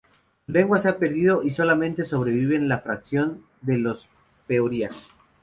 [0.47, 4.09] Su lengua se ha perdido, y solamente sobreviven la fracción de los
[4.47, 4.89] peoria.